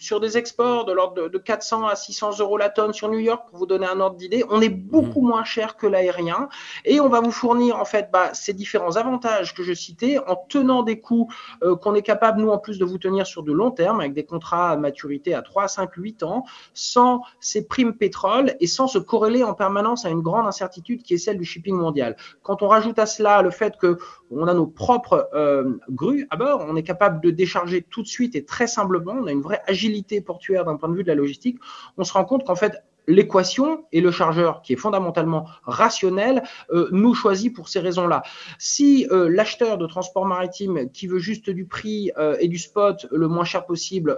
sur 0.00 0.20
des 0.20 0.36
exports 0.36 0.84
de 0.84 0.92
l'ordre 0.92 1.22
de, 1.22 1.28
de, 1.28 1.38
400 1.38 1.86
à 1.86 1.94
600 1.94 2.38
euros 2.40 2.56
la 2.56 2.68
tonne 2.68 2.92
sur 2.92 3.08
New 3.08 3.18
York, 3.18 3.48
pour 3.48 3.58
vous 3.58 3.66
donner 3.66 3.86
un 3.86 4.00
ordre 4.00 4.16
d'idée. 4.16 4.44
On 4.50 4.60
est 4.60 4.68
beaucoup 4.68 5.20
mmh. 5.20 5.28
moins 5.28 5.44
cher 5.44 5.76
que 5.76 5.86
l'aérien 5.86 6.48
et 6.84 7.00
on 7.00 7.08
va 7.08 7.20
vous 7.20 7.30
fournir 7.30 7.76
en 7.76 7.84
fait 7.84 8.10
bah, 8.12 8.30
ces 8.32 8.52
différents 8.52 8.96
avantages 8.96 9.54
que 9.54 9.62
je 9.62 9.72
citais 9.72 10.18
en 10.18 10.36
tenant 10.48 10.82
des 10.82 11.00
coûts 11.00 11.28
euh, 11.62 11.76
qu'on 11.76 11.94
est 11.94 12.02
capable, 12.02 12.40
nous, 12.40 12.48
en 12.48 12.58
plus 12.58 12.78
de 12.78 12.84
vous 12.84 12.98
tenir 12.98 13.26
sur 13.26 13.42
de 13.42 13.52
long 13.52 13.70
terme 13.70 14.00
avec 14.00 14.14
des 14.14 14.24
contrats 14.24 14.70
à 14.70 14.76
maturité 14.76 15.34
à 15.34 15.42
3, 15.42 15.68
5, 15.68 15.90
8 15.94 16.22
ans, 16.22 16.44
sans 16.74 17.22
ces 17.40 17.66
primes 17.66 17.94
pétrole 17.94 18.54
et 18.60 18.66
sans 18.66 18.86
se 18.86 18.98
corréler 18.98 19.44
en 19.44 19.54
permanence 19.54 20.04
à 20.04 20.10
une 20.10 20.20
grande 20.20 20.46
incertitude 20.46 21.02
qui 21.02 21.14
est 21.14 21.18
celle 21.18 21.38
du 21.38 21.44
shipping 21.44 21.76
mondial. 21.76 22.16
Quand 22.42 22.62
on 22.62 22.68
rajoute 22.68 22.98
à 22.98 23.06
cela 23.06 23.42
le 23.42 23.50
fait 23.50 23.76
que 23.76 23.98
on 24.30 24.46
a 24.46 24.54
nos 24.54 24.66
propres 24.66 25.28
euh, 25.34 25.78
grues 25.90 26.26
à 26.30 26.36
bord, 26.36 26.64
on 26.68 26.76
est 26.76 26.82
capable 26.82 27.20
de 27.20 27.30
décharger 27.30 27.82
tout 27.82 28.02
de 28.02 28.06
suite 28.06 28.36
et 28.36 28.44
très 28.44 28.66
simplement, 28.66 29.12
on 29.12 29.26
a 29.26 29.32
une 29.32 29.42
vraie 29.42 29.60
agilité 29.66 29.89
portuaire 30.24 30.64
d'un 30.64 30.76
point 30.76 30.88
de 30.88 30.94
vue 30.94 31.02
de 31.02 31.08
la 31.08 31.14
logistique, 31.14 31.58
on 31.96 32.04
se 32.04 32.12
rend 32.12 32.24
compte 32.24 32.44
qu'en 32.44 32.56
fait, 32.56 32.82
l'équation 33.06 33.84
et 33.92 34.00
le 34.00 34.10
chargeur, 34.10 34.62
qui 34.62 34.72
est 34.72 34.76
fondamentalement 34.76 35.46
rationnel, 35.64 36.42
euh, 36.70 36.88
nous 36.92 37.14
choisit 37.14 37.54
pour 37.54 37.68
ces 37.68 37.80
raisons-là. 37.80 38.22
Si 38.58 39.06
euh, 39.10 39.28
l'acheteur 39.28 39.78
de 39.78 39.86
transport 39.86 40.26
maritime 40.26 40.90
qui 40.90 41.06
veut 41.06 41.18
juste 41.18 41.50
du 41.50 41.66
prix 41.66 42.12
euh, 42.18 42.36
et 42.40 42.48
du 42.48 42.58
spot 42.58 43.06
le 43.10 43.28
moins 43.28 43.44
cher 43.44 43.66
possible, 43.66 44.16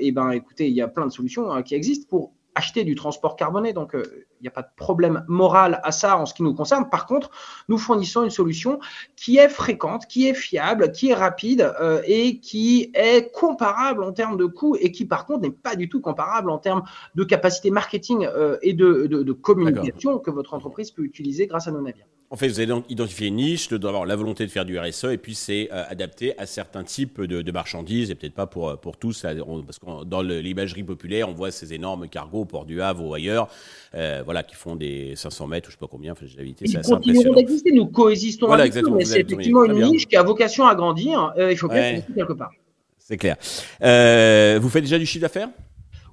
eh 0.00 0.12
ben, 0.12 0.30
écoutez, 0.30 0.68
il 0.68 0.74
y 0.74 0.82
a 0.82 0.88
plein 0.88 1.06
de 1.06 1.12
solutions 1.12 1.50
hein, 1.52 1.62
qui 1.62 1.74
existent 1.74 2.06
pour 2.08 2.32
acheter 2.54 2.84
du 2.84 2.94
transport 2.94 3.36
carboné. 3.36 3.72
Donc, 3.72 3.96
n'y 4.42 4.48
a 4.48 4.52
pas 4.52 4.62
de 4.62 4.70
problème 4.76 5.24
moral 5.28 5.80
à 5.82 5.92
ça 5.92 6.18
en 6.18 6.26
ce 6.26 6.34
qui 6.34 6.42
nous 6.42 6.54
concerne. 6.54 6.88
Par 6.88 7.06
contre, 7.06 7.30
nous 7.68 7.78
fournissons 7.78 8.22
une 8.22 8.30
solution 8.30 8.78
qui 9.16 9.38
est 9.38 9.48
fréquente, 9.48 10.06
qui 10.06 10.28
est 10.28 10.34
fiable, 10.34 10.92
qui 10.92 11.10
est 11.10 11.14
rapide 11.14 11.72
euh, 11.80 12.02
et 12.06 12.38
qui 12.40 12.90
est 12.94 13.32
comparable 13.32 14.02
en 14.02 14.12
termes 14.12 14.36
de 14.36 14.46
coûts 14.46 14.76
et 14.80 14.92
qui, 14.92 15.04
par 15.04 15.26
contre, 15.26 15.40
n'est 15.42 15.50
pas 15.50 15.76
du 15.76 15.88
tout 15.88 16.00
comparable 16.00 16.50
en 16.50 16.58
termes 16.58 16.82
de 17.14 17.24
capacité 17.24 17.70
marketing 17.70 18.26
euh, 18.26 18.58
et 18.62 18.72
de, 18.72 19.06
de, 19.06 19.22
de 19.22 19.32
communication 19.32 20.18
que 20.18 20.30
votre 20.30 20.54
entreprise 20.54 20.90
peut 20.90 21.02
utiliser 21.02 21.46
grâce 21.46 21.68
à 21.68 21.70
nos 21.70 21.80
navires. 21.80 22.06
En 22.32 22.36
fait, 22.36 22.46
vous 22.46 22.60
avez 22.60 22.72
identifié 22.88 23.26
une 23.26 23.36
niche, 23.36 23.68
d'avoir 23.70 24.06
la 24.06 24.14
volonté 24.14 24.46
de 24.46 24.52
faire 24.52 24.64
du 24.64 24.78
RSE, 24.78 25.06
et 25.06 25.18
puis 25.18 25.34
c'est 25.34 25.68
euh, 25.72 25.82
adapté 25.88 26.38
à 26.38 26.46
certains 26.46 26.84
types 26.84 27.20
de, 27.20 27.42
de 27.42 27.52
marchandises, 27.52 28.12
et 28.12 28.14
peut-être 28.14 28.34
pas 28.34 28.46
pour, 28.46 28.78
pour 28.78 28.96
tous, 28.96 29.26
parce 29.66 29.80
que 29.80 30.04
dans 30.04 30.22
l'imagerie 30.22 30.84
populaire, 30.84 31.28
on 31.28 31.32
voit 31.32 31.50
ces 31.50 31.74
énormes 31.74 32.08
cargos 32.08 32.42
au 32.42 32.44
port 32.44 32.66
du 32.66 32.80
Havre 32.82 33.04
ou 33.04 33.14
ailleurs, 33.14 33.48
euh, 33.96 34.22
voilà, 34.24 34.44
qui 34.44 34.54
font 34.54 34.76
des 34.76 35.16
500 35.16 35.48
mètres 35.48 35.68
ou 35.68 35.70
je 35.72 35.76
sais 35.76 35.80
pas 35.80 35.88
combien, 35.90 36.12
enfin, 36.12 36.24
j'ai 36.24 36.36
l'habitude, 36.36 36.68
c'est 36.68 36.78
assez 36.78 36.92
impressionnant. 36.92 37.34
d'exister, 37.34 37.72
nous 37.72 37.86
coexistons 37.86 38.46
voilà, 38.46 38.62
avec 38.62 38.76
eux, 38.76 38.90
mais 38.90 39.04
c'est 39.04 39.22
effectivement 39.22 39.64
une 39.64 39.90
niche 39.90 40.06
qui 40.06 40.14
a 40.14 40.22
vocation 40.22 40.68
à 40.68 40.76
grandir, 40.76 41.32
euh, 41.36 41.50
il 41.50 41.58
faut 41.58 41.66
bien 41.66 41.80
ouais. 41.80 42.04
quelque 42.14 42.34
part. 42.34 42.52
C'est 42.96 43.16
clair. 43.16 43.38
Euh, 43.82 44.60
vous 44.62 44.68
faites 44.68 44.84
déjà 44.84 45.00
du 45.00 45.06
chiffre 45.06 45.22
d'affaires? 45.22 45.48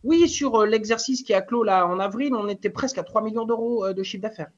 Oui, 0.04 0.28
sur 0.28 0.66
l'exercice 0.66 1.22
qui 1.22 1.36
a 1.36 1.42
clos 1.42 1.62
là 1.62 1.86
en 1.86 2.00
avril, 2.00 2.34
on 2.34 2.48
était 2.48 2.72
presque 2.72 2.98
à 2.98 3.04
3 3.04 3.22
millions 3.22 3.46
d'euros 3.46 3.94
de 3.94 4.02
chiffre 4.02 4.24
d'affaires 4.24 4.50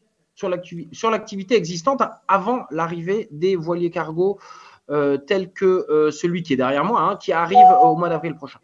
sur 0.91 1.09
l'activité 1.09 1.55
existante 1.55 2.01
avant 2.27 2.65
l'arrivée 2.71 3.27
des 3.31 3.55
voiliers 3.55 3.91
cargo 3.91 4.39
euh, 4.89 5.17
tels 5.17 5.51
que 5.51 5.85
euh, 5.89 6.11
celui 6.11 6.41
qui 6.41 6.53
est 6.53 6.57
derrière 6.57 6.83
moi, 6.83 7.01
hein, 7.01 7.15
qui 7.17 7.31
arrive 7.31 7.67
au 7.83 7.95
mois 7.95 8.09
d'avril 8.09 8.35
prochain. 8.35 8.59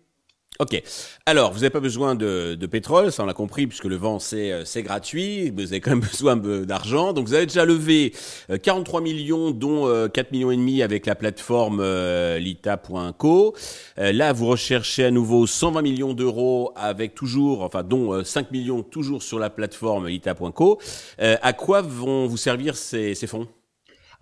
Ok. 0.60 0.82
Alors, 1.26 1.52
vous 1.52 1.60
n'avez 1.60 1.70
pas 1.70 1.82
besoin 1.82 2.16
de, 2.16 2.56
de, 2.56 2.66
pétrole, 2.66 3.12
ça 3.12 3.24
on 3.24 3.26
l'a 3.26 3.34
compris, 3.34 3.68
puisque 3.68 3.86
le 3.86 3.98
vent 3.98 4.20
c'est 4.20 4.52
euh, 4.52 4.64
gratuit. 4.78 5.50
Vous 5.50 5.74
avez 5.74 5.82
quand 5.82 5.92
même 5.92 6.00
besoin 6.12 6.38
d'argent. 6.38 7.12
Donc, 7.12 7.28
vous 7.28 7.34
avez 7.34 7.46
déjà 7.46 7.66
levé 7.66 8.14
43 8.64 9.02
millions, 9.02 9.52
dont 9.52 10.08
4 10.08 10.32
millions 10.32 10.52
et 10.52 10.56
demi 10.56 10.82
avec 10.82 11.06
la 11.06 11.16
plateforme 11.16 11.84
lita.co. 12.38 13.56
là, 13.98 14.34
vous 14.34 14.48
recherchez 14.48 15.06
à 15.06 15.12
nouveau 15.12 15.46
120 15.48 15.82
millions 15.82 16.14
d'euros 16.14 16.72
avec 16.76 17.16
toujours, 17.16 17.62
enfin, 17.64 17.84
dont 17.84 18.24
5 18.24 18.52
millions 18.52 18.84
toujours 18.84 19.24
sur 19.24 19.40
la 19.40 19.50
plateforme 19.50 20.08
lita.co. 20.08 20.80
à 21.20 21.54
quoi 21.54 21.82
vont 21.82 22.28
vous 22.28 22.38
servir 22.38 22.76
ces, 22.76 23.16
ces 23.16 23.28
fonds? 23.28 23.48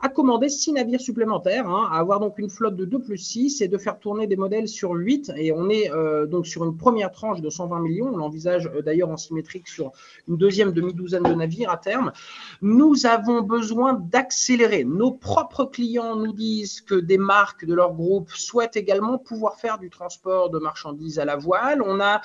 À 0.03 0.09
commander 0.09 0.49
six 0.49 0.73
navires 0.73 0.99
supplémentaires, 0.99 1.65
hein, 1.65 1.87
à 1.89 1.97
avoir 1.97 2.19
donc 2.19 2.37
une 2.37 2.49
flotte 2.49 2.75
de 2.75 2.83
2 2.83 2.99
plus 2.99 3.17
6 3.17 3.61
et 3.61 3.69
de 3.69 3.77
faire 3.77 3.97
tourner 3.99 4.27
des 4.27 4.35
modèles 4.35 4.67
sur 4.67 4.91
8. 4.91 5.31
Et 5.37 5.53
on 5.53 5.69
est 5.69 5.89
euh, 5.91 6.25
donc 6.25 6.45
sur 6.45 6.65
une 6.65 6.75
première 6.75 7.09
tranche 7.09 7.39
de 7.39 7.49
120 7.49 7.79
millions. 7.79 8.07
On 8.13 8.17
l'envisage 8.17 8.69
euh, 8.75 8.81
d'ailleurs 8.81 9.09
en 9.09 9.15
symétrique 9.15 9.69
sur 9.69 9.93
une 10.27 10.35
deuxième 10.35 10.73
demi-douzaine 10.73 11.23
de 11.23 11.33
navires 11.33 11.69
à 11.69 11.77
terme. 11.77 12.11
Nous 12.61 13.05
avons 13.05 13.43
besoin 13.43 13.93
d'accélérer. 13.93 14.83
Nos 14.83 15.11
propres 15.11 15.63
clients 15.63 16.17
nous 16.17 16.33
disent 16.33 16.81
que 16.81 16.95
des 16.95 17.17
marques 17.17 17.63
de 17.63 17.73
leur 17.73 17.93
groupe 17.93 18.29
souhaitent 18.31 18.75
également 18.75 19.17
pouvoir 19.17 19.55
faire 19.55 19.77
du 19.77 19.89
transport 19.89 20.49
de 20.49 20.59
marchandises 20.59 21.17
à 21.17 21.23
la 21.23 21.37
voile. 21.37 21.81
On 21.81 22.01
a 22.01 22.19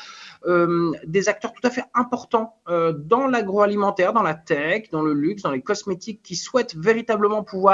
euh, 0.47 0.91
des 1.07 1.29
acteurs 1.29 1.53
tout 1.53 1.65
à 1.65 1.71
fait 1.71 1.85
importants 1.95 2.57
euh, 2.69 2.93
dans 2.93 3.29
l'agroalimentaire, 3.29 4.13
dans 4.13 4.25
la 4.25 4.35
tech, 4.35 4.91
dans 4.91 5.03
le 5.03 5.13
luxe, 5.13 5.43
dans 5.43 5.53
les 5.53 5.63
cosmétiques 5.63 6.23
qui 6.25 6.35
souhaitent 6.35 6.75
véritablement 6.75 7.45
pouvoir 7.45 7.68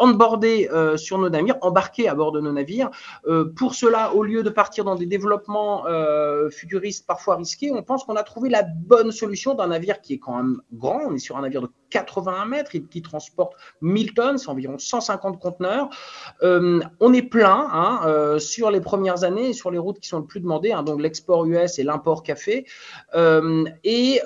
onboardés 0.00 0.68
euh, 0.72 0.96
sur 0.96 1.18
nos 1.18 1.28
navires, 1.28 1.56
embarqués 1.60 2.08
à 2.08 2.14
bord 2.14 2.32
de 2.32 2.40
nos 2.40 2.52
navires. 2.52 2.90
Euh, 3.26 3.52
pour 3.54 3.74
cela, 3.74 4.14
au 4.14 4.24
lieu 4.24 4.42
de 4.42 4.50
partir 4.50 4.84
dans 4.84 4.96
des 4.96 5.06
développements 5.06 5.86
euh, 5.86 6.48
futuristes 6.50 7.06
parfois 7.06 7.36
risqués, 7.36 7.70
on 7.70 7.82
pense 7.82 8.04
qu'on 8.04 8.16
a 8.16 8.22
trouvé 8.22 8.48
la 8.48 8.62
bonne 8.62 9.12
solution 9.12 9.54
d'un 9.54 9.68
navire 9.68 10.00
qui 10.00 10.14
est 10.14 10.18
quand 10.18 10.36
même 10.36 10.60
grand. 10.72 11.02
On 11.06 11.14
est 11.14 11.18
sur 11.18 11.36
un 11.36 11.42
navire 11.42 11.62
de 11.62 11.68
81 11.90 12.46
mètres 12.46 12.70
qui 12.70 13.02
transporte 13.02 13.54
1000 13.82 14.14
tonnes, 14.14 14.38
c'est 14.38 14.48
environ 14.48 14.78
150 14.78 15.40
conteneurs. 15.40 15.90
on 16.40 17.12
est 17.12 17.22
plein 17.22 17.68
hein, 17.72 18.38
sur 18.38 18.70
les 18.70 18.80
premières 18.80 19.24
années, 19.24 19.52
sur 19.52 19.72
les 19.72 19.78
routes 19.78 19.98
qui 19.98 20.08
sont 20.08 20.20
le 20.20 20.24
plus 20.24 20.40
demandées, 20.40 20.70
hein, 20.70 20.84
donc 20.84 21.00
l'export 21.00 21.44
US 21.46 21.80
et 21.80 21.82
l'import 21.82 22.22
café. 22.22 22.64
et 23.82 24.20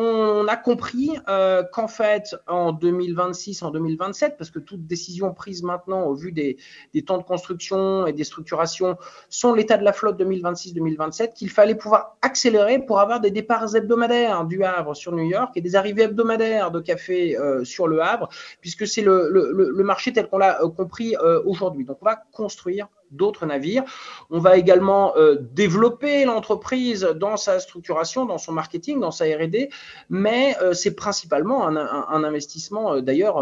on 0.00 0.46
a 0.46 0.56
compris 0.56 1.18
euh, 1.28 1.64
qu'en 1.72 1.88
fait, 1.88 2.36
en 2.46 2.70
2026, 2.70 3.64
en 3.64 3.72
2027, 3.72 4.36
parce 4.38 4.48
que 4.52 4.60
toute 4.60 4.86
décision 4.86 5.34
prise 5.34 5.64
maintenant 5.64 6.04
au 6.04 6.14
vu 6.14 6.30
des, 6.30 6.56
temps 7.04 7.18
de 7.18 7.24
construction 7.24 8.06
et 8.06 8.12
des 8.12 8.22
structurations 8.22 8.96
sont 9.28 9.54
l'état 9.54 9.76
de 9.76 9.82
la 9.82 9.92
flotte 9.92 10.20
2026-2027, 10.20 11.32
qu'il 11.32 11.50
fallait 11.50 11.74
pouvoir 11.74 12.16
accélérer 12.22 12.78
pour 12.78 13.00
avoir 13.00 13.18
des 13.18 13.32
départs 13.32 13.74
hebdomadaires 13.74 14.44
du 14.44 14.62
Havre 14.62 14.94
sur 14.94 15.10
New 15.10 15.24
York 15.24 15.50
et 15.56 15.60
des 15.60 15.74
arrivées 15.74 16.04
hebdomadaires 16.04 16.70
de 16.70 16.78
café 16.78 17.36
euh, 17.36 17.64
sur 17.64 17.88
le 17.88 18.00
Havre, 18.00 18.28
puisque 18.60 18.86
c'est 18.86 19.02
le, 19.02 19.82
marché 19.82 20.12
tel 20.12 20.28
qu'on 20.28 20.38
l'a 20.38 20.62
euh, 20.62 20.68
compris 20.68 21.16
aujourd'hui. 21.44 21.84
Donc, 21.84 21.98
on 22.02 22.04
va 22.04 22.22
construire 22.30 22.86
d'autres 23.10 23.46
navires. 23.46 23.84
On 24.30 24.38
va 24.38 24.56
également 24.56 25.16
euh, 25.16 25.36
développer 25.52 26.24
l'entreprise 26.24 27.02
dans 27.16 27.36
sa 27.36 27.60
structuration, 27.60 28.26
dans 28.26 28.38
son 28.38 28.52
marketing, 28.52 29.00
dans 29.00 29.10
sa 29.10 29.24
R&D, 29.24 29.70
mais 30.10 30.56
euh, 30.62 30.72
c'est 30.72 30.94
principalement 30.94 31.66
un, 31.66 32.24
investissement 32.24 32.94
euh, 32.94 33.00
d'ailleurs 33.00 33.38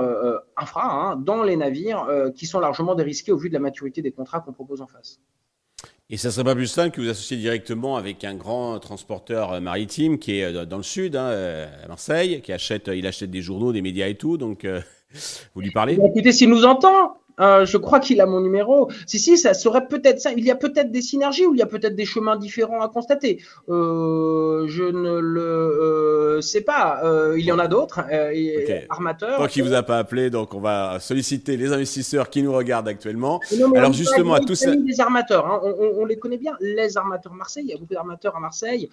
infra 0.56 0.84
hein, 0.90 1.16
dans 1.16 1.42
les 1.42 1.56
navires 1.56 2.06
qui 2.34 2.46
sont 2.46 2.60
largement 2.60 2.94
dérisqués 2.94 3.32
au 3.32 3.36
vu 3.36 3.48
de 3.48 3.54
la 3.54 3.60
maturité 3.60 4.02
des 4.02 4.12
contrats 4.12 4.40
qu'on 4.40 4.52
propose 4.52 4.80
en 4.80 4.86
face. 4.86 5.20
Et 6.08 6.16
ça 6.16 6.30
serait 6.30 6.44
pas 6.44 6.54
plus 6.54 6.68
simple 6.68 6.94
que 6.94 7.00
vous 7.00 7.08
associez 7.08 7.36
directement 7.36 7.96
avec 7.96 8.22
un 8.24 8.34
grand 8.34 8.78
transporteur 8.78 9.60
maritime 9.60 10.18
qui 10.18 10.38
est 10.38 10.66
dans 10.66 10.76
le 10.76 10.82
sud, 10.84 11.16
hein, 11.16 11.66
à 11.82 11.88
Marseille, 11.88 12.40
qui 12.42 12.52
achète, 12.52 12.88
il 12.88 13.06
achète 13.06 13.30
des 13.30 13.42
journaux, 13.42 13.72
des 13.72 13.82
médias 13.82 14.06
et 14.06 14.14
tout. 14.14 14.36
Donc, 14.36 14.66
vous 15.54 15.60
lui 15.60 15.72
parlez? 15.72 15.94
Écoutez, 15.94 16.32
s'il 16.32 16.50
nous 16.50 16.64
entend, 16.64 17.16
euh, 17.40 17.66
je 17.66 17.76
crois 17.76 18.00
qu'il 18.00 18.20
a 18.20 18.26
mon 18.26 18.40
numéro. 18.40 18.90
Si, 19.06 19.18
si, 19.18 19.36
ça 19.36 19.54
serait 19.54 19.86
peut-être 19.86 20.20
ça. 20.20 20.32
Il 20.32 20.44
y 20.44 20.50
a 20.50 20.54
peut-être 20.54 20.90
des 20.90 21.02
synergies 21.02 21.46
ou 21.46 21.54
il 21.54 21.58
y 21.58 21.62
a 21.62 21.66
peut-être 21.66 21.94
des 21.94 22.04
chemins 22.04 22.36
différents 22.36 22.80
à 22.80 22.88
constater. 22.88 23.42
Euh, 23.68 24.66
je 24.68 24.84
ne 24.84 25.18
le 25.18 25.40
euh, 25.40 26.40
sais 26.40 26.62
pas. 26.62 27.02
il 27.36 27.44
y 27.44 27.52
en 27.52 27.58
a 27.58 27.68
d'autres. 27.68 28.00
Okay. 28.00 28.86
Armateurs. 28.88 29.38
Tant 29.38 29.46
qu'il 29.46 29.64
vous 29.64 29.74
a 29.74 29.82
pas 29.82 29.98
appelé, 29.98 30.30
donc 30.30 30.54
on 30.54 30.60
va 30.60 30.98
solliciter 31.00 31.56
les 31.56 31.72
investisseurs 31.72 32.30
qui 32.30 32.42
nous 32.42 32.52
regardent 32.52 32.88
actuellement. 32.88 33.40
Alors 33.74 33.92
justement, 33.92 34.34
à 34.34 34.40
tous 34.40 34.54
ça. 34.54 34.74
Des 34.76 35.00
armateurs, 35.00 35.46
hein. 35.46 35.60
on, 35.64 36.04
les 36.04 36.18
connaît 36.18 36.38
bien. 36.38 36.56
Les 36.60 36.96
armateurs 36.96 37.34
Marseille. 37.34 37.64
Il 37.66 37.70
y 37.70 37.74
a 37.74 37.78
beaucoup 37.78 37.94
d'armateurs 37.94 38.36
à 38.36 38.40
Marseille. 38.40 38.88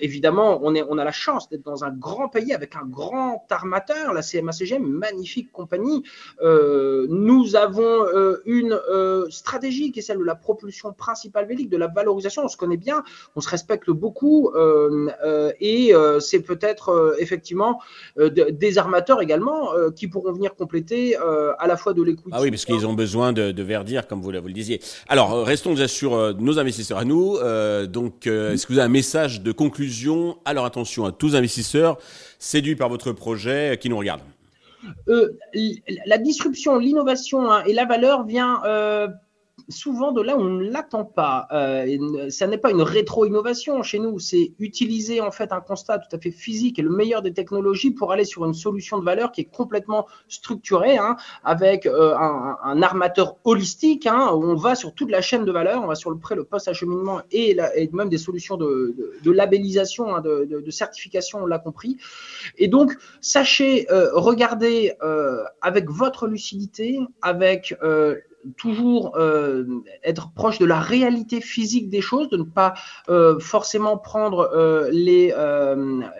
évidemment, 0.00 0.60
on, 0.62 0.74
est, 0.74 0.84
on 0.88 0.98
a 0.98 1.04
la 1.04 1.12
chance 1.12 1.48
d'être 1.48 1.64
dans 1.64 1.84
un 1.84 1.90
grand 1.90 2.28
pays 2.28 2.52
avec 2.52 2.76
un 2.76 2.86
grand 2.86 3.46
armateur, 3.50 4.12
la 4.12 4.22
CMA-CGM, 4.22 4.82
magnifique 4.82 5.52
compagnie. 5.52 6.02
nous 6.42 7.56
avons 7.56 7.83
euh, 7.84 8.42
une 8.46 8.72
euh, 8.72 9.26
stratégie 9.30 9.92
qui 9.92 10.00
est 10.00 10.02
celle 10.02 10.18
de 10.18 10.24
la 10.24 10.34
propulsion 10.34 10.92
principale 10.92 11.46
vélique, 11.46 11.68
de 11.68 11.76
la 11.76 11.86
valorisation. 11.86 12.42
On 12.44 12.48
se 12.48 12.56
connaît 12.56 12.76
bien, 12.76 13.02
on 13.36 13.40
se 13.40 13.48
respecte 13.48 13.90
beaucoup 13.90 14.50
euh, 14.54 15.52
et 15.60 15.92
c'est 16.20 16.40
peut-être 16.40 17.16
effectivement 17.18 17.80
des 18.18 18.78
armateurs 18.78 19.22
également 19.22 19.70
qui 19.94 20.08
pourront 20.08 20.32
venir 20.32 20.54
compléter 20.54 21.16
à 21.16 21.66
la 21.66 21.76
fois 21.76 21.94
de 21.94 22.02
l'écoute. 22.02 22.32
Ah 22.32 22.40
oui, 22.42 22.50
parce 22.50 22.64
qu'ils 22.64 22.86
ont 22.86 22.94
besoin 22.94 23.32
de, 23.32 23.62
verdir, 23.62 24.06
comme 24.06 24.20
vous, 24.20 24.30
vous, 24.30 24.48
le 24.48 24.52
disiez. 24.52 24.80
Alors, 25.08 25.44
restons 25.44 25.70
déjà 25.70 25.88
sur 25.88 26.34
nos 26.34 26.58
investisseurs 26.58 26.98
à 26.98 27.04
nous. 27.04 27.38
donc, 27.86 28.26
est-ce 28.26 28.66
que 28.66 28.72
vous 28.72 28.78
avez 28.78 28.86
un 28.86 28.92
message 28.92 29.42
de 29.42 29.52
conclusion? 29.52 30.36
À 30.44 30.54
leur 30.54 30.64
attention 30.64 31.04
à 31.04 31.12
tous 31.12 31.34
investisseurs 31.34 31.98
séduits 32.38 32.76
par 32.76 32.88
votre 32.88 33.12
projet 33.12 33.78
qui 33.80 33.88
nous 33.88 33.98
regardent 33.98 34.22
la 36.06 36.18
disruption, 36.18 36.78
l'innovation 36.78 37.50
hein, 37.50 37.62
et 37.64 37.72
la 37.72 37.84
valeur 37.84 38.24
vient 38.24 38.62
euh, 38.64 39.08
souvent 39.68 40.12
de 40.12 40.20
là 40.22 40.36
où 40.36 40.40
on 40.40 40.50
ne 40.50 40.70
l'attend 40.70 41.04
pas. 41.04 41.46
Euh, 41.52 42.30
ça 42.30 42.46
n'est 42.46 42.58
pas 42.58 42.70
une 42.70 42.82
rétro-innovation 42.82 43.82
chez 43.82 43.98
nous, 43.98 44.18
c'est 44.18 44.52
utiliser 44.58 45.20
en 45.20 45.30
fait 45.30 45.52
un 45.52 45.60
constat 45.60 45.98
tout 45.98 46.14
à 46.14 46.18
fait 46.18 46.30
physique 46.30 46.78
et 46.78 46.82
le 46.82 46.90
meilleur 46.90 47.22
des 47.22 47.32
technologies 47.32 47.90
pour 47.90 48.12
aller 48.12 48.24
sur 48.24 48.44
une 48.44 48.54
solution 48.54 48.98
de 48.98 49.04
valeur 49.04 49.32
qui 49.32 49.42
est 49.42 49.50
complètement 49.50 50.06
structurée, 50.28 50.98
hein, 50.98 51.16
avec 51.44 51.86
euh, 51.86 52.14
un, 52.16 52.82
armateur 52.82 53.36
holistique, 53.44 54.06
hein, 54.06 54.30
où 54.32 54.44
on 54.44 54.56
va 54.56 54.74
sur 54.74 54.94
toute 54.94 55.10
la 55.10 55.20
chaîne 55.20 55.44
de 55.44 55.52
valeur, 55.52 55.82
on 55.82 55.86
va 55.86 55.94
sur 55.94 56.10
le 56.10 56.18
prêt, 56.18 56.34
le 56.34 56.44
post-acheminement 56.44 57.22
et, 57.30 57.56
même 57.92 58.08
des 58.08 58.18
solutions 58.18 58.56
de, 58.56 58.94
labellisation, 59.24 60.14
hein, 60.14 60.20
de, 60.20 60.70
certification, 60.70 61.42
on 61.42 61.46
l'a 61.46 61.58
compris. 61.58 61.96
Et 62.58 62.68
donc, 62.68 62.92
sachez, 63.20 63.90
euh, 63.90 64.10
regardez 64.14 64.92
avec 65.62 65.90
votre 65.90 66.26
lucidité, 66.26 66.98
avec 67.22 67.74
toujours 68.56 69.16
euh, 69.16 69.64
être 70.02 70.32
proche 70.32 70.58
de 70.58 70.66
la 70.66 70.80
réalité 70.80 71.40
physique 71.40 71.88
des 71.88 72.00
choses, 72.00 72.28
de 72.28 72.36
ne 72.36 72.42
pas 72.42 72.74
euh, 73.08 73.38
forcément 73.40 73.96
prendre 73.98 74.50
euh, 74.54 74.88
les, 74.90 75.34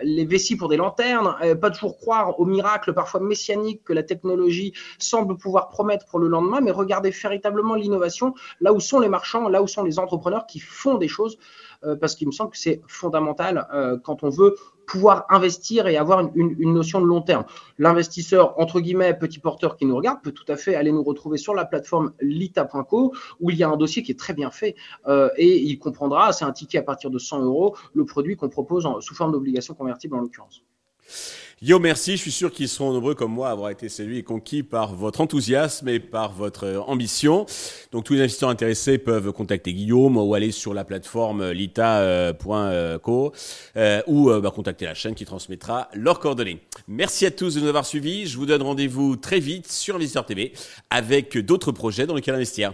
les 0.03 0.25
vessies 0.25 0.55
pour 0.55 0.69
des 0.69 0.77
lanternes, 0.77 1.35
pas 1.59 1.71
toujours 1.71 1.97
croire 1.97 2.39
au 2.39 2.45
miracle 2.45 2.93
parfois 2.93 3.19
messianique 3.19 3.83
que 3.83 3.93
la 3.93 4.03
technologie 4.03 4.73
semble 4.99 5.37
pouvoir 5.37 5.69
promettre 5.69 6.05
pour 6.05 6.19
le 6.19 6.27
lendemain, 6.27 6.61
mais 6.61 6.71
regarder 6.71 7.09
véritablement 7.09 7.75
l'innovation 7.75 8.33
là 8.61 8.73
où 8.73 8.79
sont 8.79 8.99
les 8.99 9.09
marchands, 9.09 9.47
là 9.49 9.61
où 9.61 9.67
sont 9.67 9.83
les 9.83 9.99
entrepreneurs 9.99 10.45
qui 10.47 10.59
font 10.59 10.95
des 10.95 11.07
choses, 11.07 11.37
parce 11.99 12.15
qu'il 12.15 12.27
me 12.27 12.31
semble 12.31 12.51
que 12.51 12.57
c'est 12.57 12.81
fondamental 12.87 13.67
quand 14.03 14.23
on 14.23 14.29
veut 14.29 14.55
pouvoir 14.85 15.25
investir 15.29 15.87
et 15.87 15.97
avoir 15.97 16.29
une, 16.35 16.73
notion 16.73 17.01
de 17.01 17.05
long 17.05 17.21
terme. 17.21 17.45
L'investisseur, 17.77 18.59
entre 18.59 18.79
guillemets, 18.79 19.13
petit 19.13 19.39
porteur 19.39 19.77
qui 19.77 19.85
nous 19.85 19.95
regarde, 19.95 20.21
peut 20.23 20.31
tout 20.31 20.45
à 20.47 20.55
fait 20.55 20.75
aller 20.75 20.91
nous 20.91 21.03
retrouver 21.03 21.37
sur 21.37 21.53
la 21.53 21.65
plateforme 21.65 22.13
lita.co 22.21 23.13
où 23.39 23.49
il 23.49 23.57
y 23.57 23.63
a 23.63 23.69
un 23.69 23.77
dossier 23.77 24.03
qui 24.03 24.11
est 24.11 24.19
très 24.19 24.33
bien 24.33 24.51
fait 24.51 24.75
euh, 25.07 25.29
et 25.37 25.59
il 25.61 25.77
comprendra, 25.79 26.31
c'est 26.33 26.45
un 26.45 26.51
ticket 26.51 26.79
à 26.79 26.83
partir 26.83 27.09
de 27.09 27.19
100 27.19 27.43
euros, 27.43 27.75
le 27.93 28.05
produit 28.05 28.35
qu'on 28.35 28.49
propose 28.49 28.87
sous 28.99 29.15
forme 29.15 29.31
d'obligation 29.31 29.73
convertible 29.73 30.15
en 30.15 30.19
l'occurrence. 30.19 30.63
Yo, 31.61 31.79
merci. 31.79 32.11
Je 32.11 32.21
suis 32.21 32.31
sûr 32.31 32.51
qu'ils 32.51 32.67
seront 32.67 32.91
nombreux 32.91 33.15
comme 33.15 33.31
moi 33.31 33.47
à 33.47 33.51
avoir 33.51 33.69
été 33.69 33.87
séduits 33.87 34.17
et 34.17 34.23
conquis 34.23 34.61
par 34.61 34.93
votre 34.93 35.21
enthousiasme 35.21 35.87
et 35.87 35.99
par 35.99 36.33
votre 36.33 36.83
ambition. 36.87 37.45
Donc, 37.93 38.03
tous 38.03 38.13
les 38.13 38.19
investisseurs 38.19 38.49
intéressés 38.49 38.97
peuvent 38.97 39.31
contacter 39.31 39.73
Guillaume 39.73 40.17
ou 40.17 40.33
aller 40.35 40.51
sur 40.51 40.73
la 40.73 40.83
plateforme 40.83 41.51
lita.co 41.51 43.33
euh, 43.77 44.01
ou 44.05 44.29
euh, 44.29 44.41
bah, 44.41 44.51
contacter 44.51 44.85
la 44.85 44.93
chaîne 44.93 45.15
qui 45.15 45.23
transmettra 45.23 45.89
leurs 45.93 46.19
coordonnées. 46.19 46.59
Merci 46.89 47.25
à 47.25 47.31
tous 47.31 47.55
de 47.55 47.61
nous 47.61 47.67
avoir 47.67 47.85
suivis. 47.85 48.27
Je 48.27 48.37
vous 48.37 48.45
donne 48.45 48.61
rendez-vous 48.61 49.15
très 49.15 49.39
vite 49.39 49.71
sur 49.71 49.95
Investisseur 49.95 50.25
TV 50.25 50.51
avec 50.89 51.37
d'autres 51.37 51.71
projets 51.71 52.05
dans 52.05 52.15
lesquels 52.15 52.35
investir. 52.35 52.73